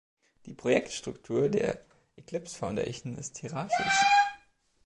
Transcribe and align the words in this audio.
Die 0.47 0.55
Projektstruktur 0.55 1.47
der 1.47 1.79
Eclipse 2.15 2.57
Foundation 2.57 3.15
ist 3.19 3.37
hierarchisch. 3.37 4.03